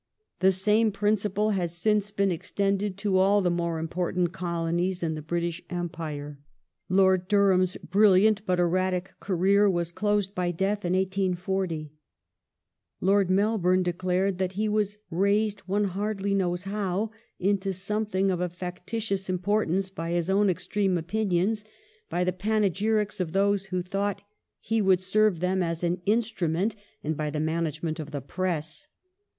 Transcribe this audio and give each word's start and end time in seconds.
The 0.39 0.51
same 0.51 0.91
principle 0.91 1.51
has 1.51 1.77
since 1.77 2.09
been 2.09 2.31
extended 2.31 2.97
to 2.97 3.19
all 3.19 3.43
the 3.43 3.51
more 3.51 3.79
impor 3.79 4.11
tant 4.11 4.31
Colonies 4.31 5.03
in 5.03 5.13
the 5.13 5.21
British 5.21 5.61
Empire. 5.69 6.39
Lord 6.89 7.27
Durham's 7.27 7.77
brilliant 7.77 8.43
but 8.47 8.59
erratic 8.59 9.13
career 9.19 9.69
was 9.69 9.91
closed 9.91 10.33
by 10.33 10.49
death 10.49 10.83
in 10.83 10.93
1840. 10.93 11.91
Lord 12.99 13.29
Melbourne 13.29 13.83
de 13.83 13.93
clared 13.93 14.39
that 14.39 14.53
he" 14.53 14.67
was 14.67 14.97
raised, 15.11 15.59
one 15.67 15.83
hardly 15.83 16.33
knows 16.33 16.63
how, 16.63 17.11
into 17.37 17.71
something 17.71 18.31
of 18.31 18.39
a 18.41 18.49
factitious 18.49 19.29
importance 19.29 19.91
by 19.91 20.13
his 20.13 20.31
own 20.31 20.49
extreme 20.49 20.97
opinions, 20.97 21.63
by 22.09 22.23
the 22.23 22.33
panegyrics 22.33 23.19
of 23.19 23.33
those 23.33 23.65
who 23.67 23.83
thought 23.83 24.23
he 24.59 24.81
would 24.81 24.99
serve 24.99 25.41
them 25.41 25.61
as 25.61 25.83
an 25.83 25.97
instru 26.07 26.49
iQ.F.L. 26.49 26.57
i. 26.57 26.73
163. 26.73 26.89
1841] 27.05 27.05
CHARTISM 27.05 27.05
135 27.05 27.05
ment, 27.05 27.05
and 27.05 27.17
by 27.17 27.29
the 27.29 27.45
management 27.45 27.99
of 27.99 28.09
the 28.09 28.21
Press 28.21 28.87